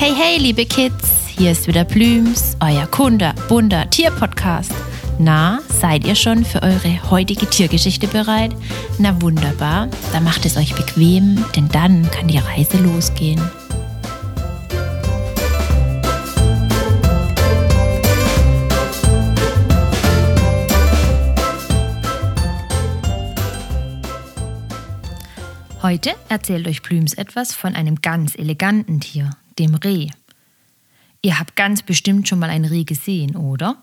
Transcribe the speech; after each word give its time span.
Hey 0.00 0.38
liebe 0.38 0.64
Kids, 0.64 1.26
hier 1.26 1.50
ist 1.50 1.66
wieder 1.66 1.84
Blüms, 1.84 2.56
euer 2.60 2.86
Kunde, 2.86 3.34
bunter 3.48 3.90
Tierpodcast. 3.90 4.72
Na, 5.18 5.58
seid 5.68 6.06
ihr 6.06 6.14
schon 6.14 6.44
für 6.44 6.62
eure 6.62 7.10
heutige 7.10 7.50
Tiergeschichte 7.50 8.06
bereit? 8.06 8.54
Na 8.98 9.20
wunderbar, 9.20 9.88
dann 10.12 10.22
macht 10.22 10.46
es 10.46 10.56
euch 10.56 10.72
bequem, 10.76 11.44
denn 11.56 11.68
dann 11.70 12.08
kann 12.12 12.28
die 12.28 12.38
Reise 12.38 12.78
losgehen. 12.78 13.42
Heute 25.82 26.14
erzählt 26.28 26.68
euch 26.68 26.82
Blüms 26.82 27.14
etwas 27.14 27.52
von 27.52 27.74
einem 27.74 28.00
ganz 28.00 28.36
eleganten 28.36 29.00
Tier, 29.00 29.30
dem 29.58 29.74
Reh. 29.74 30.08
Ihr 31.22 31.38
habt 31.38 31.56
ganz 31.56 31.82
bestimmt 31.82 32.28
schon 32.28 32.38
mal 32.38 32.50
ein 32.50 32.64
Reh 32.64 32.84
gesehen, 32.84 33.36
oder? 33.36 33.82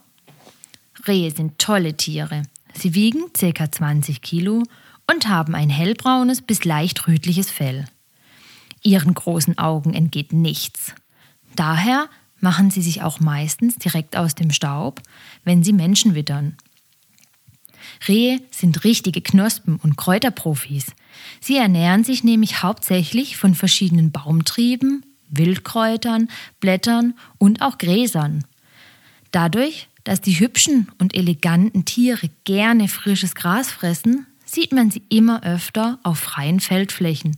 Rehe 1.07 1.31
sind 1.31 1.59
tolle 1.59 1.97
Tiere. 1.97 2.43
Sie 2.73 2.93
wiegen 2.93 3.31
ca. 3.33 3.71
20 3.71 4.21
Kilo 4.21 4.63
und 5.11 5.27
haben 5.27 5.55
ein 5.55 5.69
hellbraunes 5.69 6.41
bis 6.41 6.65
leicht 6.65 7.07
rötliches 7.07 7.49
Fell. 7.49 7.85
Ihren 8.83 9.13
großen 9.13 9.57
Augen 9.57 9.93
entgeht 9.93 10.33
nichts. 10.33 10.93
Daher 11.55 12.09
machen 12.39 12.69
sie 12.69 12.81
sich 12.81 13.01
auch 13.01 13.19
meistens 13.19 13.75
direkt 13.75 14.15
aus 14.15 14.35
dem 14.35 14.51
Staub, 14.51 15.01
wenn 15.43 15.63
sie 15.63 15.73
Menschen 15.73 16.15
wittern. 16.15 16.55
Rehe 18.07 18.41
sind 18.51 18.83
richtige 18.83 19.21
Knospen- 19.21 19.77
und 19.77 19.95
Kräuterprofis. 19.95 20.87
Sie 21.39 21.57
ernähren 21.57 22.03
sich 22.03 22.23
nämlich 22.23 22.61
hauptsächlich 22.61 23.37
von 23.37 23.55
verschiedenen 23.55 24.11
Baumtrieben, 24.11 25.05
Wildkräutern, 25.29 26.29
Blättern 26.59 27.13
und 27.37 27.61
auch 27.61 27.77
Gräsern. 27.77 28.43
Dadurch, 29.31 29.87
dass 30.03 30.21
die 30.21 30.39
hübschen 30.39 30.91
und 30.99 31.15
eleganten 31.15 31.85
Tiere 31.85 32.29
gerne 32.43 32.87
frisches 32.87 33.35
Gras 33.35 33.71
fressen, 33.71 34.27
sieht 34.45 34.71
man 34.71 34.91
sie 34.91 35.01
immer 35.09 35.43
öfter 35.43 35.99
auf 36.03 36.19
freien 36.19 36.59
Feldflächen. 36.59 37.35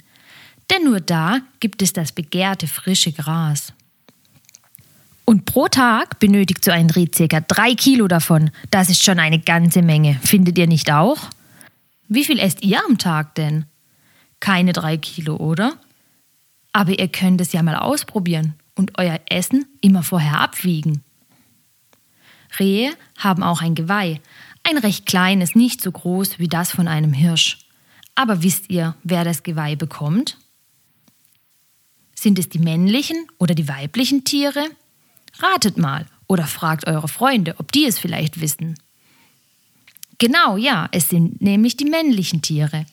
Denn 0.70 0.84
nur 0.84 1.00
da 1.00 1.40
gibt 1.60 1.82
es 1.82 1.94
das 1.94 2.12
begehrte 2.12 2.68
frische 2.68 3.12
Gras. 3.14 3.74
Und 5.26 5.46
pro 5.46 5.68
Tag 5.68 6.20
benötigt 6.20 6.64
so 6.64 6.72
ein 6.72 6.90
Reh 6.90 7.08
circa 7.14 7.42
drei 7.42 7.74
Kilo 7.74 8.08
davon. 8.08 8.50
Das 8.72 8.90
ist 8.90 9.04
schon 9.04 9.20
eine 9.20 9.40
ganze 9.40 9.82
Menge. 9.82 10.20
Findet 10.24 10.58
ihr 10.58 10.68
nicht 10.68 10.92
auch? 10.92 11.18
Wie 12.08 12.24
viel 12.24 12.40
esst 12.40 12.64
ihr 12.64 12.80
am 12.86 12.98
Tag 12.98 13.36
denn? 13.36 13.66
Keine 14.40 14.72
drei 14.72 14.98
Kilo, 14.98 15.36
oder? 15.36 15.78
Aber 16.78 17.00
ihr 17.00 17.08
könnt 17.08 17.42
es 17.42 17.53
ja 17.53 17.64
mal 17.64 17.75
ausprobieren 17.75 18.53
und 18.75 19.00
euer 19.00 19.20
Essen 19.31 19.66
immer 19.81 20.03
vorher 20.03 20.39
abwiegen. 20.39 21.02
Rehe 22.59 22.95
haben 23.17 23.42
auch 23.42 23.64
ein 23.64 23.73
Geweih. 23.73 24.22
Ein 24.61 24.78
recht 24.78 25.08
kleines, 25.08 25.55
nicht 25.55 25.81
so 25.81 25.92
groß 25.92 26.38
wie 26.38 26.48
das 26.48 26.70
von 26.70 26.88
einem 26.88 27.14
Hirsch. 27.14 27.66
Aber 28.14 28.44
wisst 28.44 28.70
ihr, 28.70 28.95
wer 29.02 29.23
das 29.23 29.42
Geweih 29.42 29.75
bekommt? 29.75 30.38
Sind 32.14 32.38
es 32.38 32.48
die 32.48 32.59
männlichen 32.59 33.25
oder 33.39 33.55
die 33.55 33.67
weiblichen 33.67 34.23
Tiere? 34.23 34.64
Ratet 35.39 35.80
mal 35.80 36.05
oder 36.28 36.45
fragt 36.45 36.86
eure 36.86 37.08
Freunde, 37.08 37.55
ob 37.58 37.72
die 37.72 37.86
es 37.86 37.98
vielleicht 37.98 38.39
wissen. 38.39 38.78
Genau, 40.20 40.58
ja, 40.58 40.89
es 40.92 41.09
sind 41.09 41.42
nämlich 41.42 41.75
die 41.75 41.86
männlichen 41.86 42.44
Tiere. 42.44 42.86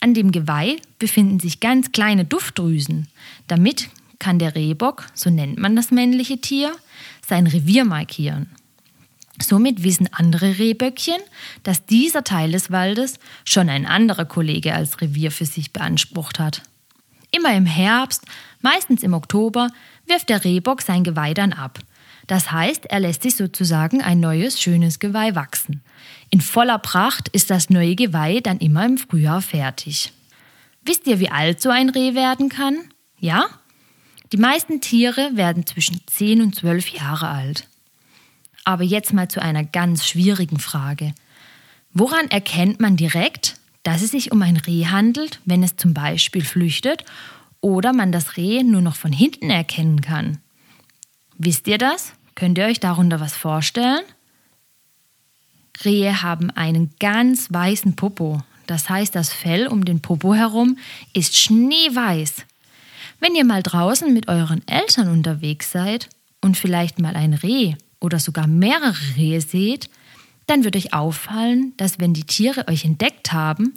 An 0.00 0.14
dem 0.14 0.32
Geweih 0.32 0.76
befinden 0.98 1.40
sich 1.40 1.60
ganz 1.60 1.92
kleine 1.92 2.24
Duftdrüsen. 2.24 3.08
Damit 3.46 3.90
kann 4.18 4.38
der 4.38 4.54
Rehbock, 4.54 5.06
so 5.14 5.30
nennt 5.30 5.58
man 5.58 5.76
das 5.76 5.90
männliche 5.90 6.40
Tier, 6.40 6.72
sein 7.26 7.46
Revier 7.46 7.84
markieren. 7.84 8.48
Somit 9.42 9.82
wissen 9.82 10.08
andere 10.12 10.58
Rehböckchen, 10.58 11.20
dass 11.62 11.86
dieser 11.86 12.24
Teil 12.24 12.52
des 12.52 12.70
Waldes 12.70 13.18
schon 13.44 13.68
ein 13.68 13.86
anderer 13.86 14.26
Kollege 14.26 14.74
als 14.74 15.00
Revier 15.00 15.30
für 15.30 15.46
sich 15.46 15.72
beansprucht 15.72 16.38
hat. 16.38 16.62
Immer 17.30 17.54
im 17.54 17.66
Herbst, 17.66 18.24
meistens 18.60 19.02
im 19.02 19.14
Oktober, 19.14 19.70
wirft 20.06 20.28
der 20.28 20.44
Rehbock 20.44 20.82
sein 20.82 21.04
Geweih 21.04 21.32
dann 21.32 21.52
ab. 21.52 21.78
Das 22.30 22.52
heißt, 22.52 22.86
er 22.86 23.00
lässt 23.00 23.24
sich 23.24 23.34
sozusagen 23.34 24.02
ein 24.02 24.20
neues, 24.20 24.62
schönes 24.62 25.00
Geweih 25.00 25.34
wachsen. 25.34 25.82
In 26.30 26.40
voller 26.40 26.78
Pracht 26.78 27.28
ist 27.30 27.50
das 27.50 27.70
neue 27.70 27.96
Geweih 27.96 28.38
dann 28.38 28.58
immer 28.58 28.86
im 28.86 28.98
Frühjahr 28.98 29.42
fertig. 29.42 30.12
Wisst 30.84 31.08
ihr, 31.08 31.18
wie 31.18 31.30
alt 31.30 31.60
so 31.60 31.70
ein 31.70 31.88
Reh 31.88 32.14
werden 32.14 32.48
kann? 32.48 32.78
Ja? 33.18 33.46
Die 34.30 34.36
meisten 34.36 34.80
Tiere 34.80 35.32
werden 35.34 35.66
zwischen 35.66 36.02
10 36.06 36.40
und 36.40 36.54
12 36.54 36.90
Jahre 36.90 37.26
alt. 37.26 37.66
Aber 38.64 38.84
jetzt 38.84 39.12
mal 39.12 39.26
zu 39.26 39.42
einer 39.42 39.64
ganz 39.64 40.06
schwierigen 40.06 40.60
Frage. 40.60 41.12
Woran 41.92 42.30
erkennt 42.30 42.78
man 42.78 42.96
direkt, 42.96 43.56
dass 43.82 44.02
es 44.02 44.12
sich 44.12 44.30
um 44.30 44.40
ein 44.42 44.56
Reh 44.56 44.86
handelt, 44.86 45.40
wenn 45.46 45.64
es 45.64 45.74
zum 45.74 45.94
Beispiel 45.94 46.44
flüchtet 46.44 47.04
oder 47.60 47.92
man 47.92 48.12
das 48.12 48.36
Reh 48.36 48.62
nur 48.62 48.82
noch 48.82 48.94
von 48.94 49.10
hinten 49.10 49.50
erkennen 49.50 50.00
kann? 50.00 50.38
Wisst 51.36 51.66
ihr 51.66 51.78
das? 51.78 52.12
Könnt 52.40 52.56
ihr 52.56 52.64
euch 52.64 52.80
darunter 52.80 53.20
was 53.20 53.36
vorstellen? 53.36 54.00
Rehe 55.84 56.22
haben 56.22 56.50
einen 56.50 56.90
ganz 56.98 57.52
weißen 57.52 57.96
Popo. 57.96 58.42
Das 58.66 58.88
heißt, 58.88 59.14
das 59.14 59.30
Fell 59.30 59.66
um 59.66 59.84
den 59.84 60.00
Popo 60.00 60.32
herum 60.32 60.78
ist 61.12 61.36
schneeweiß. 61.36 62.46
Wenn 63.18 63.34
ihr 63.34 63.44
mal 63.44 63.62
draußen 63.62 64.10
mit 64.14 64.28
euren 64.28 64.66
Eltern 64.66 65.08
unterwegs 65.08 65.70
seid 65.70 66.08
und 66.40 66.56
vielleicht 66.56 66.98
mal 66.98 67.14
ein 67.14 67.34
Reh 67.34 67.74
oder 68.00 68.18
sogar 68.18 68.46
mehrere 68.46 69.16
Rehe 69.18 69.42
seht, 69.42 69.90
dann 70.46 70.64
wird 70.64 70.76
euch 70.76 70.94
auffallen, 70.94 71.74
dass 71.76 72.00
wenn 72.00 72.14
die 72.14 72.24
Tiere 72.24 72.68
euch 72.68 72.86
entdeckt 72.86 73.34
haben 73.34 73.74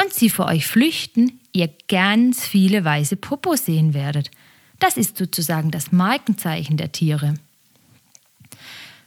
und 0.00 0.14
sie 0.14 0.30
vor 0.30 0.46
euch 0.46 0.68
flüchten, 0.68 1.40
ihr 1.52 1.68
ganz 1.88 2.46
viele 2.46 2.84
weiße 2.84 3.16
Popos 3.16 3.64
sehen 3.64 3.92
werdet. 3.92 4.30
Das 4.78 4.96
ist 4.96 5.18
sozusagen 5.18 5.72
das 5.72 5.90
Markenzeichen 5.90 6.76
der 6.76 6.92
Tiere. 6.92 7.34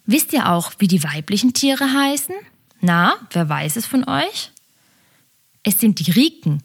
Wisst 0.08 0.32
ihr 0.32 0.50
auch, 0.50 0.72
wie 0.80 0.88
die 0.88 1.04
weiblichen 1.04 1.54
Tiere 1.54 1.94
heißen? 1.94 2.34
Na, 2.80 3.16
wer 3.32 3.50
weiß 3.50 3.76
es 3.76 3.86
von 3.86 4.08
euch? 4.08 4.52
Es 5.64 5.80
sind 5.80 6.00
die 6.00 6.12
Riken. 6.12 6.64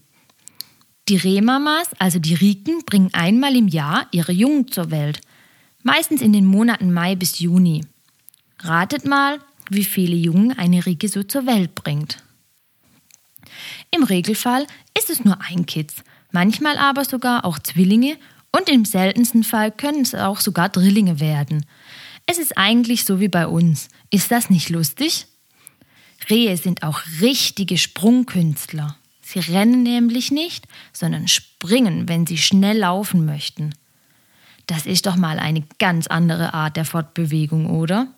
Die 1.08 1.16
Rehmamas, 1.16 1.88
also 1.98 2.20
die 2.20 2.34
Riken, 2.34 2.84
bringen 2.86 3.10
einmal 3.12 3.56
im 3.56 3.66
Jahr 3.66 4.06
ihre 4.12 4.30
Jungen 4.30 4.68
zur 4.68 4.92
Welt. 4.92 5.20
Meistens 5.82 6.22
in 6.22 6.32
den 6.32 6.46
Monaten 6.46 6.92
Mai 6.92 7.16
bis 7.16 7.40
Juni. 7.40 7.84
Ratet 8.60 9.04
mal, 9.06 9.40
wie 9.68 9.84
viele 9.84 10.14
Jungen 10.14 10.56
eine 10.56 10.86
Rike 10.86 11.08
so 11.08 11.24
zur 11.24 11.44
Welt 11.44 11.74
bringt. 11.74 12.22
Im 13.90 14.04
Regelfall 14.04 14.68
ist 14.96 15.10
es 15.10 15.24
nur 15.24 15.38
ein 15.40 15.66
Kitz, 15.66 16.04
manchmal 16.30 16.78
aber 16.78 17.04
sogar 17.04 17.44
auch 17.44 17.58
Zwillinge 17.58 18.16
und 18.52 18.68
im 18.68 18.84
seltensten 18.84 19.42
Fall 19.42 19.72
können 19.72 20.02
es 20.02 20.14
auch 20.14 20.38
sogar 20.38 20.68
Drillinge 20.68 21.18
werden. 21.18 21.66
Es 22.26 22.38
ist 22.38 22.56
eigentlich 22.56 23.04
so 23.04 23.20
wie 23.20 23.28
bei 23.28 23.46
uns. 23.46 23.88
Ist 24.10 24.30
das 24.30 24.50
nicht 24.50 24.68
lustig? 24.68 25.26
Rehe 26.30 26.56
sind 26.56 26.82
auch 26.82 27.00
richtige 27.20 27.78
Sprungkünstler. 27.78 28.96
Sie 29.22 29.38
rennen 29.38 29.82
nämlich 29.82 30.30
nicht, 30.30 30.66
sondern 30.92 31.28
springen, 31.28 32.08
wenn 32.08 32.26
sie 32.26 32.38
schnell 32.38 32.78
laufen 32.78 33.24
möchten. 33.24 33.74
Das 34.66 34.86
ist 34.86 35.06
doch 35.06 35.16
mal 35.16 35.38
eine 35.38 35.64
ganz 35.78 36.06
andere 36.06 36.54
Art 36.54 36.76
der 36.76 36.84
Fortbewegung, 36.84 37.70
oder? 37.70 38.08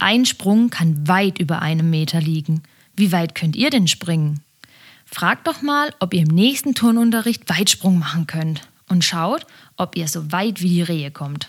Ein 0.00 0.26
Sprung 0.26 0.70
kann 0.70 1.08
weit 1.08 1.38
über 1.38 1.62
einem 1.62 1.90
Meter 1.90 2.20
liegen. 2.20 2.62
Wie 2.96 3.12
weit 3.12 3.34
könnt 3.34 3.56
ihr 3.56 3.70
denn 3.70 3.88
springen? 3.88 4.42
Fragt 5.06 5.46
doch 5.46 5.62
mal, 5.62 5.94
ob 6.00 6.12
ihr 6.12 6.22
im 6.22 6.34
nächsten 6.34 6.74
Turnunterricht 6.74 7.48
Weitsprung 7.48 7.98
machen 7.98 8.26
könnt 8.26 8.68
und 8.88 9.04
schaut, 9.04 9.46
ob 9.76 9.96
ihr 9.96 10.08
so 10.08 10.32
weit 10.32 10.60
wie 10.60 10.68
die 10.68 10.82
Rehe 10.82 11.10
kommt. 11.10 11.48